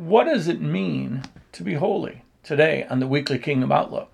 [0.00, 4.10] what does it mean to be holy today on the Weekly Kingdom Outlook?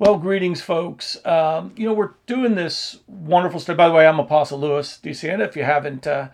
[0.00, 1.24] Well, greetings, folks.
[1.24, 3.76] Um, you know, we're doing this wonderful stuff.
[3.76, 5.46] By the way, I'm Apostle Louis DeCianda.
[5.46, 6.28] If you haven't uh,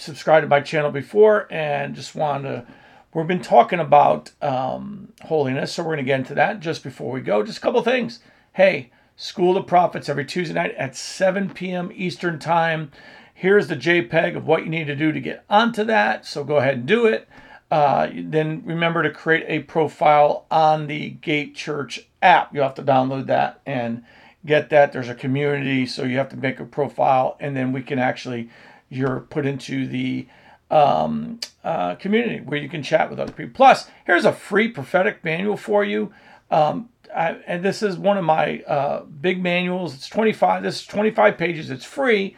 [0.00, 2.66] subscribed to my channel before and just want to,
[3.14, 7.12] we've been talking about um, holiness, so we're going to get into that just before
[7.12, 7.42] we go.
[7.42, 8.20] Just a couple things.
[8.54, 11.90] Hey, School of Prophets every Tuesday night at 7 p.m.
[11.94, 12.90] Eastern Time.
[13.34, 16.56] Here's the JPEG of what you need to do to get onto that, so go
[16.56, 17.28] ahead and do it.
[17.70, 22.54] Uh, then remember to create a profile on the Gate Church app.
[22.54, 24.02] You have to download that and
[24.44, 24.92] get that.
[24.92, 28.50] There's a community, so you have to make a profile, and then we can actually
[28.90, 30.26] you're put into the
[30.70, 33.52] um, uh, community where you can chat with other people.
[33.54, 36.12] Plus, here's a free prophetic manual for you.
[36.50, 39.94] Um, I, and this is one of my uh, big manuals.
[39.94, 40.62] It's 25.
[40.62, 41.70] This is 25 pages.
[41.70, 42.36] It's free.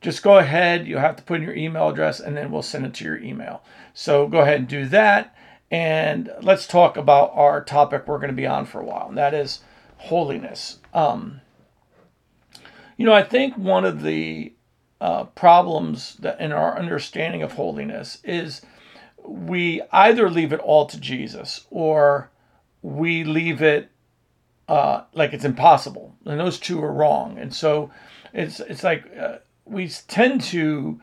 [0.00, 0.86] Just go ahead.
[0.86, 3.18] You have to put in your email address, and then we'll send it to your
[3.18, 3.62] email.
[3.92, 5.34] So go ahead and do that.
[5.70, 9.18] And let's talk about our topic we're going to be on for a while, and
[9.18, 9.60] that is
[9.98, 10.78] holiness.
[10.92, 11.42] Um,
[12.96, 14.52] you know, I think one of the
[15.00, 18.60] uh, problems that in our understanding of holiness is
[19.24, 22.30] we either leave it all to Jesus or
[22.82, 23.90] we leave it
[24.68, 27.38] uh, like it's impossible, and those two are wrong.
[27.38, 27.90] And so
[28.32, 31.00] it's it's like uh, we tend to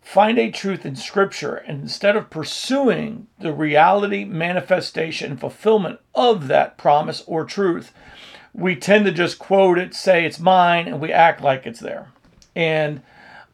[0.00, 6.46] find a truth in Scripture, and instead of pursuing the reality, manifestation, and fulfillment of
[6.48, 7.92] that promise or truth,
[8.52, 12.12] we tend to just quote it, say it's mine, and we act like it's there.
[12.54, 13.02] And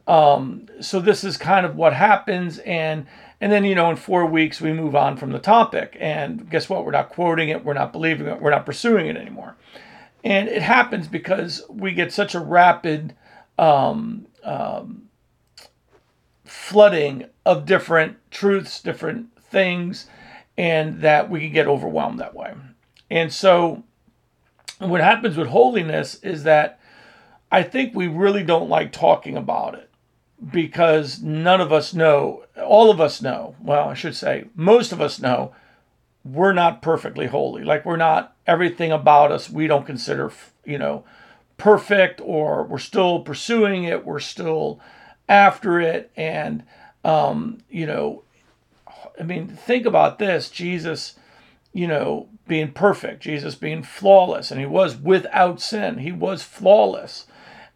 [0.07, 3.07] um, so this is kind of what happens, and
[3.41, 6.69] and then you know in four weeks we move on from the topic, and guess
[6.69, 6.85] what?
[6.85, 9.57] We're not quoting it, we're not believing it, we're not pursuing it anymore,
[10.23, 13.17] and it happens because we get such a rapid
[13.59, 15.09] um, um,
[16.45, 20.07] flooding of different truths, different things,
[20.57, 22.55] and that we can get overwhelmed that way.
[23.11, 23.83] And so,
[24.79, 26.79] what happens with holiness is that
[27.51, 29.91] I think we really don't like talking about it
[30.51, 35.01] because none of us know, all of us know, well, I should say, most of
[35.01, 35.55] us know
[36.25, 37.65] we're not perfectly holy.
[37.65, 40.31] Like, we're not everything about us we don't consider,
[40.65, 41.05] you know,
[41.57, 44.81] perfect or we're still pursuing it, we're still
[45.29, 46.11] after it.
[46.17, 46.65] And,
[47.05, 48.23] um, you know,
[49.19, 51.15] I mean, think about this Jesus,
[51.73, 57.27] you know, being perfect, Jesus being flawless, and he was without sin, he was flawless.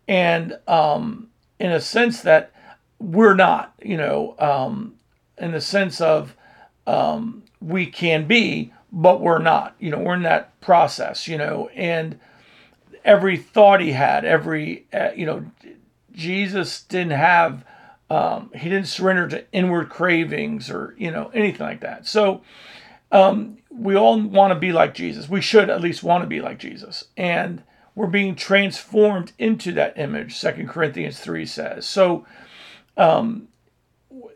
[0.06, 1.29] And um,
[1.60, 2.52] in a sense that
[2.98, 4.94] we're not, you know, um,
[5.38, 6.34] in the sense of
[6.86, 11.68] um, we can be, but we're not, you know, we're in that process, you know,
[11.74, 12.18] and
[13.04, 15.44] every thought he had, every, uh, you know,
[16.12, 17.64] Jesus didn't have,
[18.08, 22.06] um, he didn't surrender to inward cravings or, you know, anything like that.
[22.06, 22.40] So
[23.12, 25.28] um, we all want to be like Jesus.
[25.28, 27.04] We should at least want to be like Jesus.
[27.16, 27.62] And
[27.94, 31.86] we're being transformed into that image, Second Corinthians 3 says.
[31.86, 32.26] So
[32.96, 33.48] um,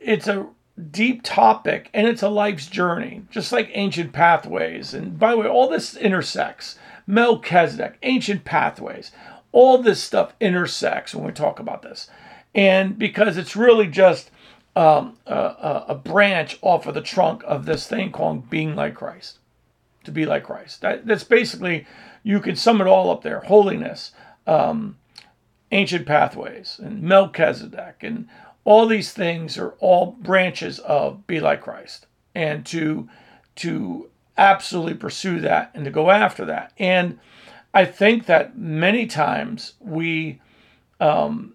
[0.00, 0.46] it's a
[0.90, 4.92] deep topic and it's a life's journey, just like ancient pathways.
[4.92, 6.78] And by the way, all this intersects.
[7.06, 9.12] Melchizedek, ancient pathways,
[9.52, 12.08] all this stuff intersects when we talk about this.
[12.54, 14.30] And because it's really just
[14.76, 19.38] um, a, a, branch off of the trunk of this thing called being like Christ,
[20.04, 20.80] to be like Christ.
[20.80, 21.86] That, that's basically,
[22.22, 24.12] you can sum it all up there holiness,
[24.46, 24.96] um,
[25.70, 28.28] ancient pathways, and Melchizedek, and
[28.64, 32.06] all these things are all branches of be like Christ.
[32.34, 33.08] And to,
[33.56, 36.72] to absolutely pursue that and to go after that.
[36.78, 37.18] And
[37.72, 40.40] I think that many times we,
[41.00, 41.54] um,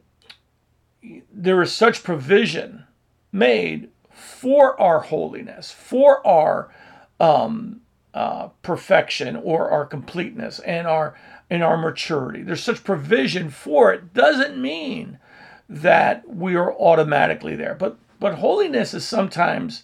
[1.34, 2.86] there is such provision
[3.32, 6.74] made for our holiness, for our
[7.20, 7.82] um,
[8.14, 11.16] uh, perfection or our completeness and our
[11.50, 12.44] in our maturity.
[12.44, 14.14] There's such provision for it.
[14.14, 15.20] Doesn't mean
[15.68, 19.84] that we are automatically there, but but holiness is sometimes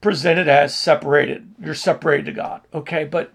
[0.00, 1.54] presented as separated.
[1.58, 2.60] You're separated to God.
[2.74, 3.32] Okay, but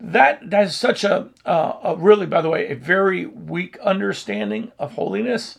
[0.00, 4.72] that that is such a, uh, a really, by the way, a very weak understanding
[4.78, 5.58] of holiness.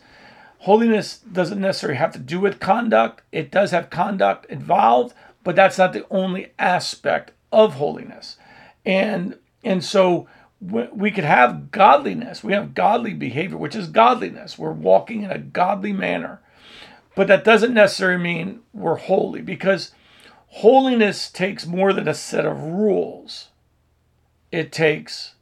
[0.60, 3.22] Holiness doesn't necessarily have to do with conduct.
[3.30, 8.36] It does have conduct involved, but that's not the only aspect of holiness.
[8.84, 10.26] And and so
[10.60, 12.44] we could have godliness.
[12.44, 14.58] We have godly behavior, which is godliness.
[14.58, 16.40] We're walking in a godly manner.
[17.14, 19.92] But that doesn't necessarily mean we're holy because
[20.48, 23.48] holiness takes more than a set of rules.
[24.50, 25.34] It takes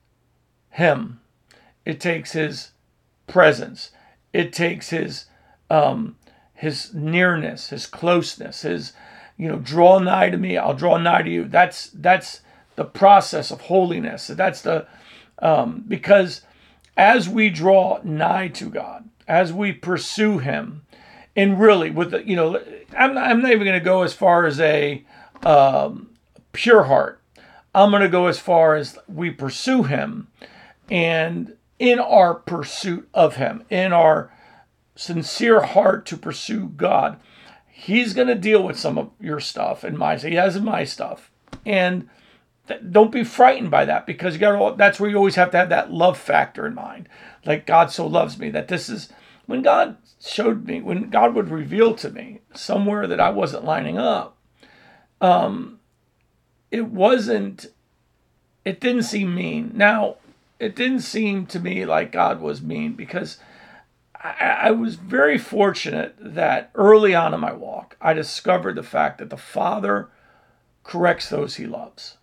[0.71, 1.21] Him,
[1.85, 2.71] it takes His
[3.27, 3.91] presence,
[4.33, 5.27] it takes His
[5.69, 6.17] um,
[6.55, 8.93] His nearness, His closeness, His
[9.41, 11.45] you know, draw nigh to me, I'll draw nigh to you.
[11.45, 12.43] That's that's
[12.77, 14.27] the process of holiness.
[14.27, 14.87] That's the
[15.39, 16.43] um, because
[16.95, 20.83] as we draw nigh to God, as we pursue Him,
[21.35, 22.63] and really with the you know,
[22.95, 25.03] I'm not, I'm not even going to go as far as a
[25.43, 26.11] um,
[26.53, 27.23] pure heart.
[27.75, 30.29] I'm going to go as far as we pursue Him,
[30.91, 34.31] and in our pursuit of Him, in our
[34.97, 37.19] sincere heart to pursue God,
[37.81, 41.31] he's going to deal with some of your stuff and my he has my stuff.
[41.65, 42.11] And
[42.69, 45.57] th- don't be frightened by that because you got that's where you always have to
[45.57, 47.09] have that love factor in mind.
[47.47, 49.09] Like god so loves me that this is
[49.47, 53.97] when god showed me when god would reveal to me somewhere that i wasn't lining
[53.97, 54.37] up
[55.23, 55.81] um
[56.71, 57.67] it wasn't
[58.63, 59.73] it didn't seem mean.
[59.75, 60.17] Now
[60.59, 63.39] it didn't seem to me like god was mean because
[64.23, 69.19] I, I was very fortunate that early on in my walk, I discovered the fact
[69.19, 70.09] that the Father
[70.85, 72.17] corrects those he loves.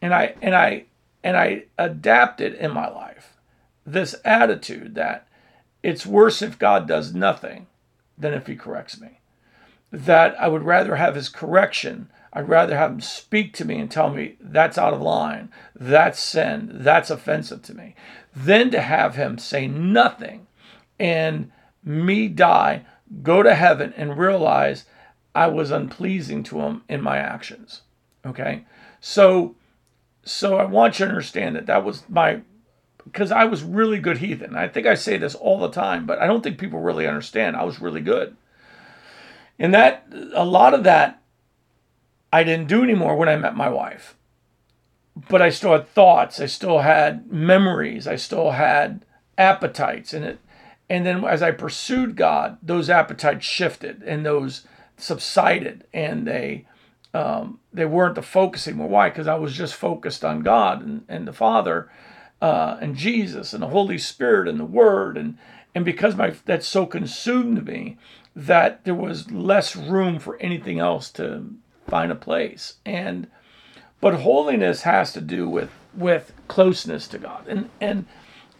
[0.00, 0.84] And I and I
[1.24, 3.36] and I adapted in my life
[3.84, 5.26] this attitude that
[5.82, 7.66] it's worse if God does nothing
[8.16, 9.20] than if he corrects me.
[9.90, 12.10] That I would rather have his correction.
[12.32, 16.20] I'd rather have him speak to me and tell me that's out of line, that's
[16.20, 17.94] sin, that's offensive to me,
[18.34, 20.46] than to have him say nothing
[20.98, 21.50] and
[21.82, 22.84] me die,
[23.22, 24.84] go to heaven, and realize
[25.34, 27.82] I was unpleasing to him in my actions.
[28.26, 28.64] Okay?
[29.00, 29.54] So
[30.24, 32.40] so I want you to understand that that was my
[33.04, 34.54] because I was really good heathen.
[34.54, 37.56] I think I say this all the time, but I don't think people really understand.
[37.56, 38.36] I was really good.
[39.58, 40.04] And that
[40.34, 41.22] a lot of that
[42.32, 44.14] I didn't do anymore when I met my wife
[45.28, 46.40] but I still had thoughts.
[46.40, 48.06] I still had memories.
[48.06, 49.04] I still had
[49.36, 50.38] appetites and it.
[50.90, 54.66] And then as I pursued God, those appetites shifted and those
[54.96, 56.66] subsided and they
[57.14, 58.88] um, they weren't the focus anymore.
[58.88, 59.08] Why?
[59.08, 61.90] Because I was just focused on God and, and the Father
[62.40, 65.38] uh, and Jesus and the Holy Spirit and the Word and
[65.74, 67.96] and because my that so consumed me
[68.34, 71.54] that there was less room for anything else to
[71.88, 72.74] find a place.
[72.84, 73.28] And
[74.00, 78.06] but holiness has to do with with closeness to God, and and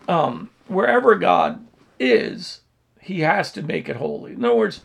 [0.08, 1.64] um, wherever God
[2.00, 2.60] is,
[3.00, 4.32] He has to make it holy.
[4.32, 4.80] In other words,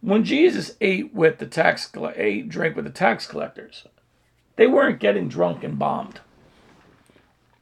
[0.00, 3.84] when Jesus ate with the tax ate drink with the tax collectors,
[4.56, 6.20] they weren't getting drunk and bombed.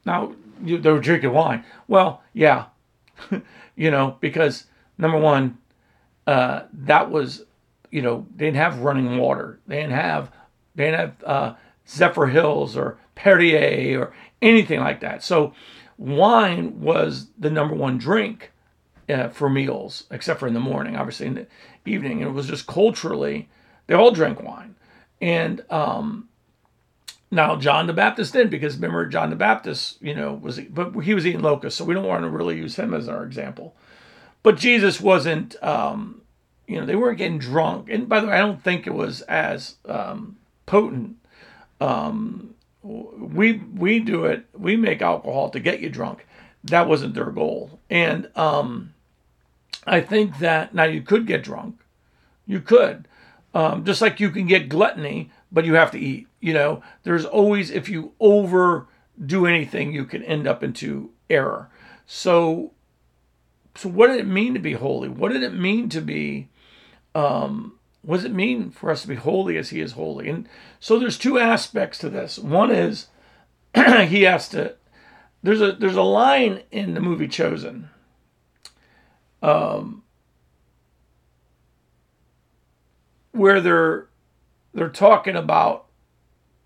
[0.04, 1.64] Now you, they were drinking wine.
[1.88, 2.66] Well, yeah,
[3.76, 4.66] you know because
[4.98, 5.58] number one,
[6.26, 7.44] uh, that was
[7.92, 9.60] you know they didn't have running water.
[9.68, 10.32] They didn't have
[10.74, 11.54] they didn't have uh,
[11.86, 15.22] Zephyrhills or Perrier or anything like that.
[15.22, 15.54] So
[15.96, 18.50] wine was the number one drink
[19.08, 21.46] uh, for meals, except for in the morning, obviously in the
[21.86, 22.22] evening.
[22.22, 23.48] And it was just culturally,
[23.86, 24.74] they all drank wine.
[25.20, 26.28] And um,
[27.30, 31.14] now John the Baptist did because remember John the Baptist, you know, was but he
[31.14, 33.76] was eating locusts, so we don't want to really use him as our example.
[34.42, 36.21] But Jesus wasn't, um,
[36.66, 37.88] you know, they weren't getting drunk.
[37.90, 40.36] And by the way, I don't think it was as um,
[40.66, 41.16] potent
[41.82, 44.46] um, we we do it.
[44.56, 46.26] We make alcohol to get you drunk.
[46.64, 48.94] That wasn't their goal, and um,
[49.84, 51.80] I think that now you could get drunk.
[52.46, 53.08] You could,
[53.52, 56.28] um, just like you can get gluttony, but you have to eat.
[56.40, 61.68] You know, there's always if you overdo anything, you can end up into error.
[62.06, 62.72] So,
[63.74, 65.08] so what did it mean to be holy?
[65.08, 66.48] What did it mean to be
[67.14, 70.28] um, what does it mean for us to be holy as he is holy?
[70.28, 70.48] And
[70.80, 72.38] so there's two aspects to this.
[72.38, 73.06] One is
[73.74, 74.76] he has to
[75.42, 77.90] there's a there's a line in the movie Chosen.
[79.42, 80.04] Um,
[83.32, 84.06] where they're
[84.72, 85.86] they're talking about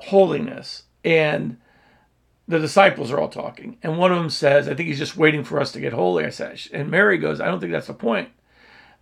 [0.00, 1.56] holiness and
[2.46, 5.42] the disciples are all talking and one of them says i think he's just waiting
[5.42, 7.94] for us to get holy i said and mary goes i don't think that's the
[7.94, 8.28] point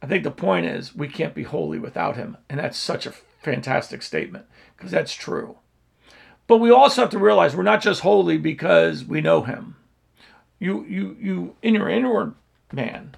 [0.02, 2.36] I think the point is we can't be holy without him.
[2.48, 4.46] And that's such a fantastic statement
[4.76, 5.56] because that's true.
[6.46, 9.76] But we also have to realize we're not just holy because we know him.
[10.58, 12.34] You you you in your inward
[12.72, 13.16] man.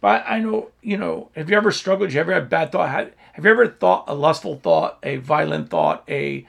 [0.00, 2.10] But I know, you know, have you ever struggled?
[2.10, 2.90] Have you ever had bad thought?
[2.90, 6.46] Have, have you ever thought a lustful thought, a violent thought, a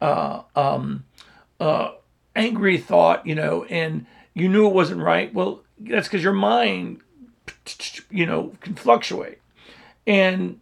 [0.00, 1.04] uh, um,
[1.60, 1.92] uh,
[2.34, 5.32] angry thought, you know, and you knew it wasn't right?
[5.32, 7.00] Well, that's because your mind
[8.10, 9.38] you know, can fluctuate.
[10.06, 10.60] And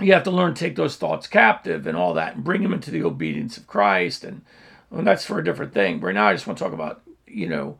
[0.00, 2.72] you have to learn to take those thoughts captive and all that and bring them
[2.72, 4.24] into the obedience of Christ.
[4.24, 4.42] And,
[4.90, 6.00] and that's for a different thing.
[6.00, 7.78] Right now, I just want to talk about, you know,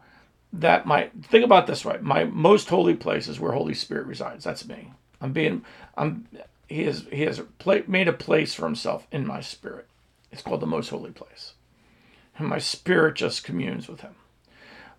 [0.52, 2.02] that my think about this right.
[2.02, 4.44] My most holy place is where Holy Spirit resides.
[4.44, 4.92] That's me.
[5.20, 5.64] I'm being,
[5.96, 6.26] I'm,
[6.68, 7.42] he has, he has
[7.86, 9.86] made a place for himself in my spirit.
[10.32, 11.54] It's called the most holy place.
[12.36, 14.14] And my spirit just communes with him.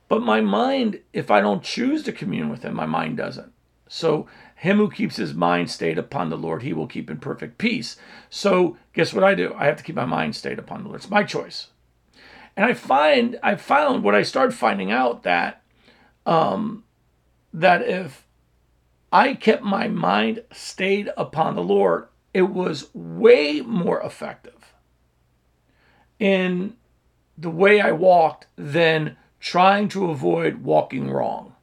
[0.10, 3.54] But my mind, if I don't choose to commune with him, my mind doesn't.
[3.88, 7.58] So, him who keeps his mind stayed upon the Lord, he will keep in perfect
[7.58, 7.96] peace.
[8.30, 9.54] So, guess what I do?
[9.58, 11.00] I have to keep my mind stayed upon the Lord.
[11.00, 11.68] It's my choice.
[12.58, 15.62] And I find, I found what I started finding out that,
[16.26, 16.84] um,
[17.54, 18.26] that if
[19.12, 24.74] I kept my mind stayed upon the Lord, it was way more effective
[26.20, 26.76] in
[27.38, 31.54] the way I walked than trying to avoid walking wrong.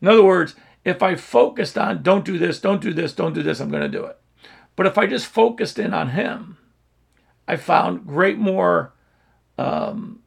[0.00, 0.54] In other words,
[0.84, 3.82] if I focused on don't do this, don't do this, don't do this, I'm going
[3.82, 4.18] to do it.
[4.76, 6.56] But if I just focused in on Him,
[7.48, 8.92] I found great more
[9.56, 10.20] um,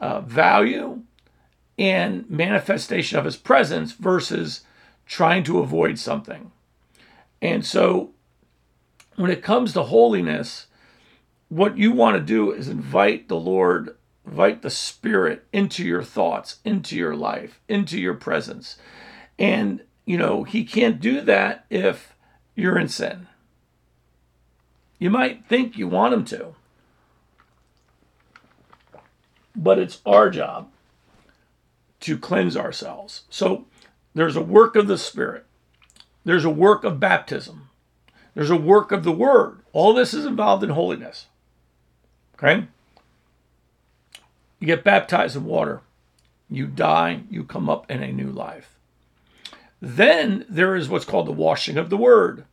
[0.00, 1.02] uh, value
[1.78, 4.62] and manifestation of His presence versus
[5.06, 6.52] trying to avoid something.
[7.42, 8.12] And so
[9.16, 10.66] when it comes to holiness,
[11.48, 16.58] what you want to do is invite the Lord, invite the Spirit into your thoughts,
[16.64, 18.76] into your life, into your presence.
[19.38, 22.14] And, you know, He can't do that if
[22.54, 23.28] you're in sin.
[24.98, 26.54] You might think you want Him to,
[29.54, 30.68] but it's our job
[32.00, 33.22] to cleanse ourselves.
[33.30, 33.66] So
[34.14, 35.46] there's a work of the Spirit,
[36.24, 37.68] there's a work of baptism,
[38.34, 39.60] there's a work of the Word.
[39.72, 41.26] All this is involved in holiness.
[42.36, 42.66] Okay?
[44.60, 45.80] You get baptized in water,
[46.48, 48.78] you die, you come up in a new life.
[49.80, 52.44] Then there is what's called the washing of the word.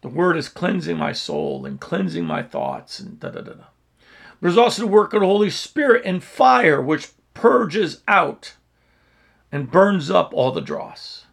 [0.00, 3.64] The word is cleansing my soul and cleansing my thoughts and da da da da.
[4.40, 8.54] There's also the work of the Holy Spirit and fire, which purges out
[9.50, 11.24] and burns up all the dross.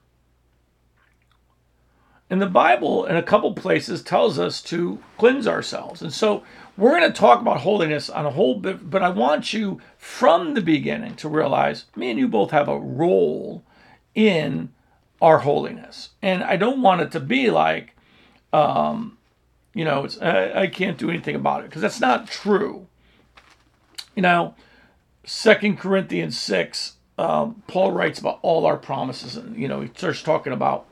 [2.30, 6.02] And the Bible, in a couple places, tells us to cleanse ourselves.
[6.02, 6.44] And so
[6.77, 10.53] we're going to talk about holiness on a whole bit, but I want you from
[10.53, 13.63] the beginning to realize me and you both have a role
[14.13, 14.74] in
[15.22, 16.10] our holiness.
[16.22, 17.96] And I don't want it to be like,
[18.51, 19.17] um,
[19.74, 22.88] you know, it's, I, I can't do anything about it because that's not true.
[24.15, 24.55] You know,
[25.25, 30.22] Second Corinthians 6, um, Paul writes about all our promises, and, you know, he starts
[30.22, 30.88] talking about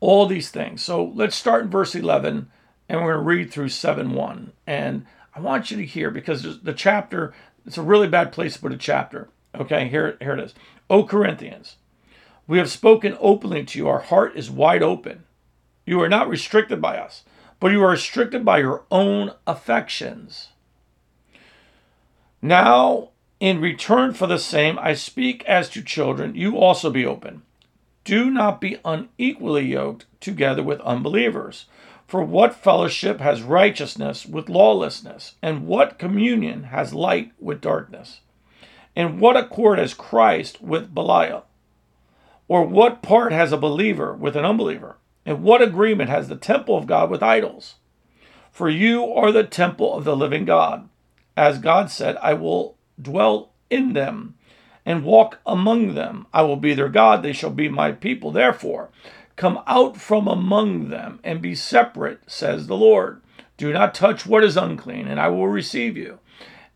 [0.00, 0.82] all these things.
[0.82, 2.50] So let's start in verse 11
[2.92, 4.52] and we're going to read through 7 1.
[4.66, 7.32] And I want you to hear because the chapter,
[7.66, 9.30] it's a really bad place to put a chapter.
[9.54, 10.54] Okay, here, here it is.
[10.90, 11.76] O Corinthians,
[12.46, 13.88] we have spoken openly to you.
[13.88, 15.24] Our heart is wide open.
[15.86, 17.24] You are not restricted by us,
[17.58, 20.48] but you are restricted by your own affections.
[22.42, 23.08] Now,
[23.40, 27.42] in return for the same, I speak as to children, you also be open.
[28.04, 31.66] Do not be unequally yoked together with unbelievers.
[32.12, 35.36] For what fellowship has righteousness with lawlessness?
[35.40, 38.20] And what communion has light with darkness?
[38.94, 41.46] And what accord has Christ with Belial?
[42.48, 44.96] Or what part has a believer with an unbeliever?
[45.24, 47.76] And what agreement has the temple of God with idols?
[48.50, 50.90] For you are the temple of the living God.
[51.34, 54.34] As God said, I will dwell in them
[54.84, 56.26] and walk among them.
[56.30, 58.32] I will be their God, they shall be my people.
[58.32, 58.90] Therefore,
[59.36, 63.22] come out from among them and be separate, says the Lord.
[63.56, 66.18] Do not touch what is unclean, and I will receive you.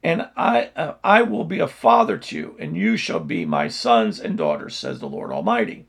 [0.02, 3.68] And I, uh, I will be a father to you, and you shall be my
[3.68, 5.86] sons and daughters, says the Lord Almighty.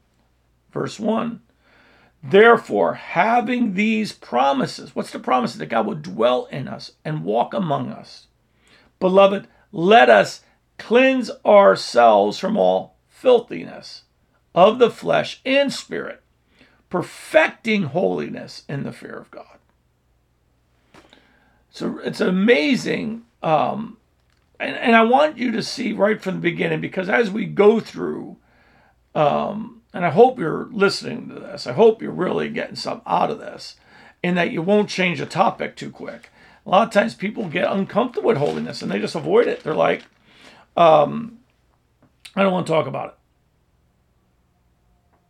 [0.71, 1.41] Verse 1
[2.23, 5.53] Therefore, having these promises, what's the promise?
[5.53, 8.27] That God will dwell in us and walk among us.
[8.99, 10.41] Beloved, let us
[10.77, 14.03] cleanse ourselves from all filthiness
[14.55, 16.23] of the flesh and spirit,
[16.89, 19.57] perfecting holiness in the fear of God.
[21.69, 23.25] So it's amazing.
[23.43, 23.97] Um,
[24.59, 27.79] and, and I want you to see right from the beginning because as we go
[27.79, 28.37] through,
[29.13, 33.31] um, and I hope you're listening to this, I hope you're really getting something out
[33.31, 33.75] of this,
[34.23, 36.29] and that you won't change the topic too quick.
[36.65, 39.63] A lot of times people get uncomfortable with holiness and they just avoid it.
[39.63, 40.03] They're like,
[40.75, 41.39] um,
[42.35, 43.13] I don't want to talk about it.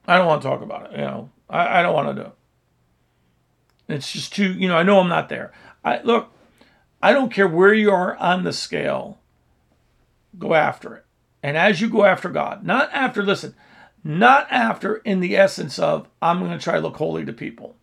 [0.07, 0.91] I don't want to talk about it.
[0.93, 2.31] You know, I, I don't want to do.
[3.89, 5.51] It's just too, you know, I know I'm not there.
[5.83, 6.31] I look,
[7.01, 9.19] I don't care where you are on the scale.
[10.37, 11.05] Go after it
[11.41, 13.55] And as you go after God, not after, listen,
[14.03, 17.75] not after in the essence of, I'm going to try to look holy to people,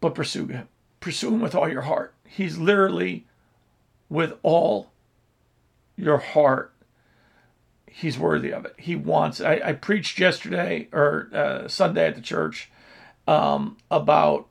[0.00, 0.68] but pursue Him.
[1.00, 2.14] Pursue Him with all your heart.
[2.26, 3.26] He's literally
[4.08, 4.90] with all
[5.96, 6.72] your heart.
[7.92, 8.74] He's worthy of it.
[8.78, 9.40] He wants.
[9.40, 12.70] I, I preached yesterday or uh, Sunday at the church
[13.26, 14.46] um, about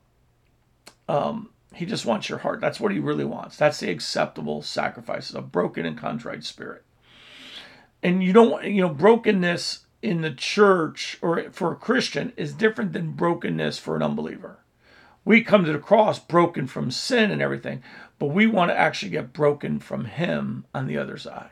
[1.08, 2.60] um, he just wants your heart.
[2.60, 3.56] That's what he really wants.
[3.56, 6.84] That's the acceptable sacrifice, a broken and contrite spirit.
[8.02, 12.92] And you don't, you know, brokenness in the church or for a Christian is different
[12.92, 14.58] than brokenness for an unbeliever.
[15.24, 17.82] We come to the cross broken from sin and everything,
[18.18, 21.50] but we want to actually get broken from Him on the other side.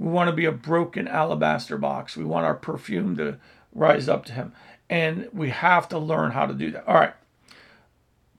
[0.00, 2.16] We want to be a broken alabaster box.
[2.16, 3.36] We want our perfume to
[3.74, 4.54] rise up to Him.
[4.88, 6.88] And we have to learn how to do that.
[6.88, 7.12] All right.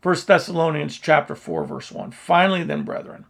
[0.01, 2.11] First Thessalonians chapter 4 verse 1.
[2.11, 3.25] Finally then brethren,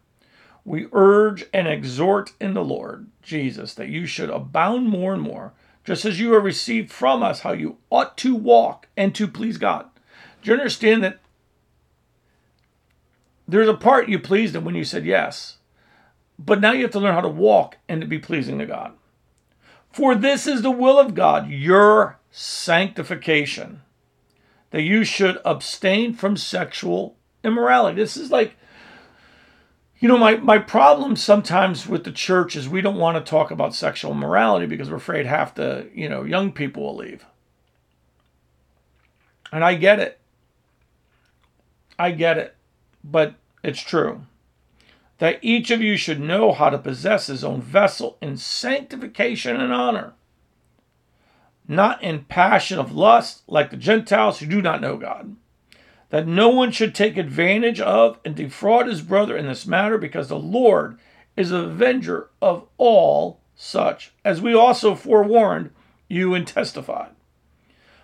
[0.64, 5.52] we urge and exhort in the Lord Jesus that you should abound more and more,
[5.84, 9.58] just as you have received from us how you ought to walk and to please
[9.58, 9.88] God.
[10.42, 11.20] Do you understand that
[13.46, 15.58] there's a part you pleased him when you said yes,
[16.46, 18.94] but now you have to learn how to walk and to be pleasing to God.
[19.92, 23.82] For this is the will of God, your sanctification
[24.72, 27.98] that you should abstain from sexual immorality.
[27.98, 28.56] This is like,
[30.00, 33.52] you know, my, my problem sometimes with the church is we don't want to talk
[33.52, 37.26] about sexual morality because we're afraid half the, you know, young people will leave.
[39.52, 40.20] And I get it.
[42.00, 42.56] I get it.
[43.04, 44.26] But it's true.
[45.22, 49.72] That each of you should know how to possess his own vessel in sanctification and
[49.72, 50.14] honor
[51.68, 55.36] not in passion of lust like the Gentiles who do not know God.
[56.10, 60.28] That no one should take advantage of and defraud his brother in this matter, because
[60.28, 61.00] the Lord
[61.38, 65.70] is a avenger of all such, as we also forewarned
[66.10, 67.12] you and testified.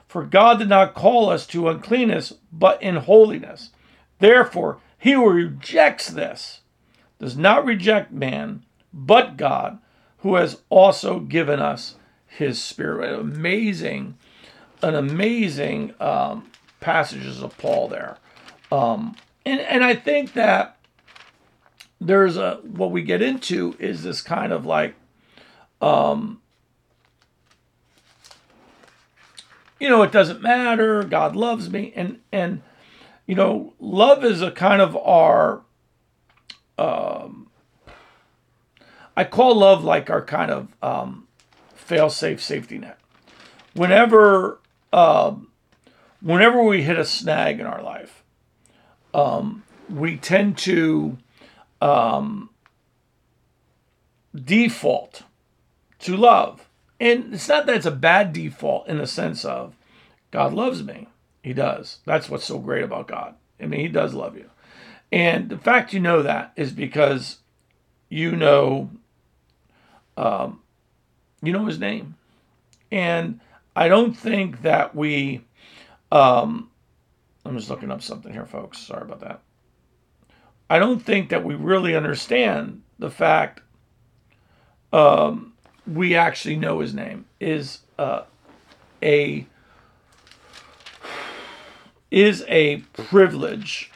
[0.08, 3.72] For God did not call us to uncleanness, but in holiness.
[4.20, 6.62] Therefore, he who rejects this
[7.20, 9.80] does not reject man, but God,
[10.20, 13.20] who has also given us his spirit.
[13.20, 14.18] Amazing,
[14.82, 18.18] an amazing um, passages of Paul there.
[18.72, 20.77] Um, and, and I think that
[22.00, 24.96] there's a, what we get into is this kind of like,
[25.82, 26.42] um,
[29.80, 31.03] you know, it doesn't matter.
[31.03, 31.94] God loves me.
[31.96, 32.62] And, and,
[33.25, 35.62] you know, love is a kind of our,
[36.77, 37.48] um,
[39.16, 41.27] I call love like our kind of, um,
[41.75, 43.00] fail-safe safety net.
[43.74, 44.59] Whenever
[44.92, 45.48] um,
[46.22, 48.24] whenever we hit a snag in our life,
[49.13, 51.18] um, we tend to
[51.81, 52.50] um,
[54.35, 55.24] default
[56.00, 56.68] to love.
[57.00, 59.75] And it's not that it's a bad default in the sense of
[60.31, 61.07] God loves me.
[61.44, 62.00] He does.
[62.05, 63.35] That's what's so great about God.
[63.61, 64.50] I mean, He does love you.
[65.11, 67.37] And the fact you know that is because
[68.09, 68.89] you know
[70.17, 70.61] um,
[71.41, 72.15] you know his name.
[72.91, 73.39] And
[73.75, 75.41] I don't think that we,
[76.11, 76.70] um,
[77.46, 78.79] I'm just looking up something here, folks.
[78.79, 79.41] Sorry about that.
[80.70, 83.61] I don't think that we really understand the fact
[84.91, 85.53] um,
[85.85, 88.24] we actually know his name is uh,
[89.01, 89.46] a
[92.09, 93.91] is a privilege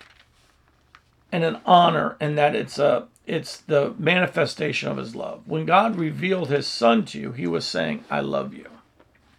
[1.32, 5.48] and an honor, and that it's a it's the manifestation of his love.
[5.48, 8.68] When God revealed his son to you, he was saying, I love you.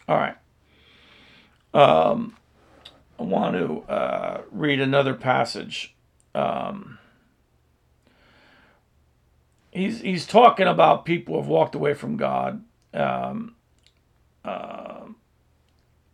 [0.09, 0.37] All right.
[1.75, 2.37] Um,
[3.19, 5.95] I want to uh, read another passage.
[6.35, 6.99] Um,
[9.71, 12.65] he's, he's talking about people who have walked away from God.
[12.95, 13.57] Um,
[14.45, 15.01] uh,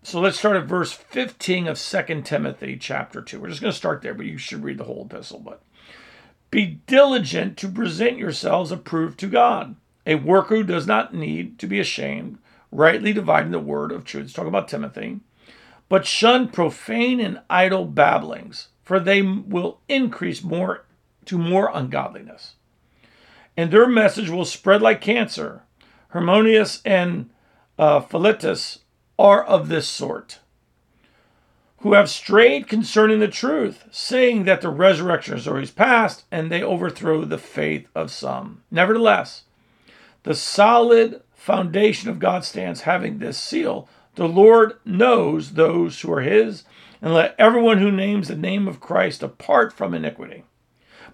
[0.03, 3.41] so let's start at verse 15 of Second Timothy chapter 2.
[3.41, 5.39] We're just going to start there, but you should read the whole epistle.
[5.39, 5.63] But
[6.51, 11.67] be diligent to present yourselves approved to God, a worker who does not need to
[11.67, 12.39] be ashamed,
[12.73, 14.33] rightly dividing the word of truth.
[14.33, 15.21] Talk about Timothy.
[15.89, 20.85] But shun profane and idle babblings, for they will increase more
[21.27, 22.55] to more ungodliness.
[23.57, 25.63] And their message will spread like cancer.
[26.11, 27.31] Hymenaeus and
[27.79, 28.81] uh, Philetus
[29.19, 30.41] are of this sort
[31.81, 36.63] who have strayed concerning the truth, saying that the resurrection is always past, and they
[36.63, 38.63] overthrow the faith of some.
[38.71, 39.45] Nevertheless,
[40.25, 46.23] the solid foundation of God stands, having this seal The Lord knows those who are
[46.23, 46.65] his,
[47.01, 50.43] and let everyone who names the name of Christ depart from iniquity.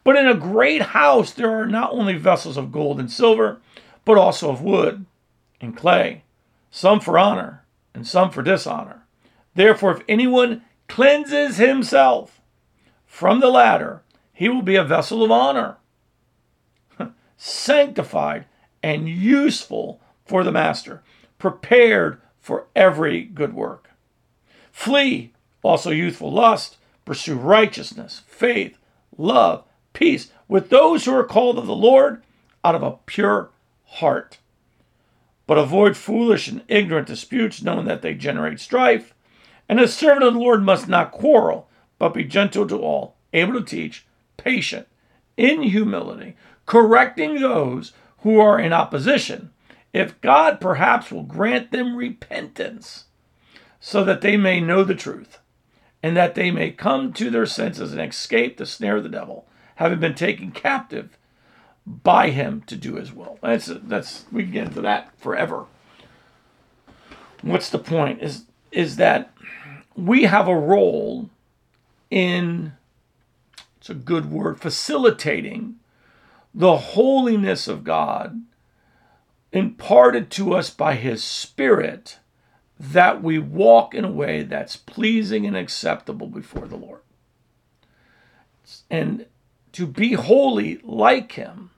[0.03, 3.61] But in a great house there are not only vessels of gold and silver,
[4.07, 5.05] but also of wood,
[5.61, 6.25] and clay,
[6.71, 9.04] some for honor and some for dishonor.
[9.55, 12.41] Therefore, if anyone cleanses himself
[13.07, 15.77] from the latter, he will be a vessel of honor,
[17.37, 18.47] sanctified
[18.83, 21.03] and useful for the master,
[21.39, 23.91] prepared for every good work.
[24.73, 28.77] Flee also youthful lust, pursue righteousness, faith,
[29.17, 32.23] love, peace with those who are called of the Lord
[32.65, 33.51] out of a pure
[33.85, 34.39] heart.
[35.47, 39.14] But avoid foolish and ignorant disputes, knowing that they generate strife.
[39.69, 43.55] And a servant of the Lord must not quarrel, but be gentle to all, able
[43.55, 44.87] to teach, patient,
[45.37, 49.51] in humility, correcting those who are in opposition,
[49.93, 53.05] if God perhaps will grant them repentance,
[53.81, 55.39] so that they may know the truth,
[56.03, 59.47] and that they may come to their senses and escape the snare of the devil,
[59.77, 61.17] having been taken captive
[61.87, 63.39] by him to do his will.
[63.43, 65.67] That's that's we can get into that forever.
[67.43, 68.23] What's the point?
[68.23, 68.45] Is
[68.75, 69.33] is that
[69.97, 71.31] we have a role
[72.11, 72.73] in
[73.79, 75.77] it's a good word facilitating
[76.55, 78.43] the holiness of God
[79.53, 82.19] imparted to us by his spirit
[82.79, 87.01] that we walk in a way that's pleasing and acceptable before the Lord.
[88.91, 89.27] And
[89.73, 91.71] to be holy like him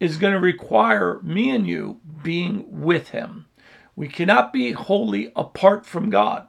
[0.00, 3.46] is going to require me and you being with him.
[3.96, 6.46] We cannot be holy apart from God.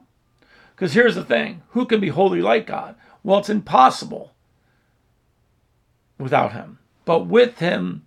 [0.74, 2.96] Because here's the thing who can be holy like God?
[3.22, 4.32] Well, it's impossible
[6.18, 6.78] without him.
[7.04, 8.06] But with him,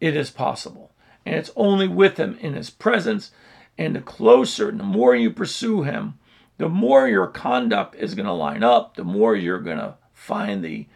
[0.00, 0.92] it is possible.
[1.26, 3.30] And it's only with him in his presence.
[3.76, 6.18] And the closer and the more you pursue him,
[6.56, 10.64] the more your conduct is going to line up, the more you're going to find
[10.64, 10.86] the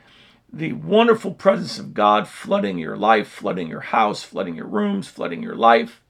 [0.55, 5.43] the wonderful presence of God flooding your life, flooding your house, flooding your rooms, flooding
[5.43, 6.02] your life.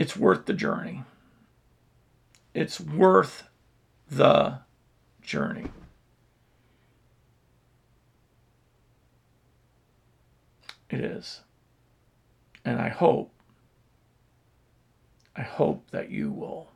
[0.00, 1.04] It's worth the journey.
[2.54, 3.42] It's worth
[4.10, 4.60] the
[5.20, 5.66] journey.
[10.88, 11.42] It is.
[12.64, 13.30] And I hope,
[15.36, 16.68] I hope that you will,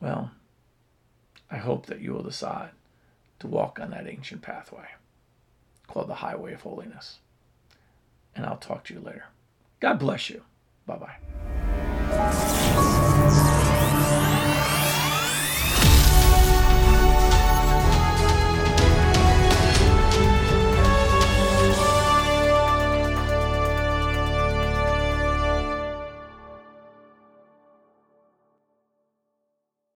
[0.00, 0.32] well,
[1.48, 2.70] I hope that you will decide
[3.38, 4.88] to walk on that ancient pathway
[5.86, 7.20] called the Highway of Holiness.
[8.34, 9.26] And I'll talk to you later.
[9.78, 10.42] God bless you.
[10.90, 11.16] Bye bye.